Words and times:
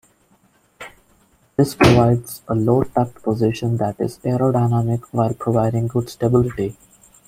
This 1.57 1.75
provides 1.75 2.41
a 2.47 2.55
low 2.55 2.81
tucked 2.81 3.21
position 3.21 3.77
that 3.77 3.99
is 4.01 4.17
aerodynamic 4.23 5.03
while 5.11 5.35
providing 5.35 5.85
good 5.87 6.09
stability. 6.09 6.75